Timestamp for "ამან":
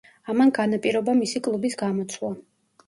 0.33-0.53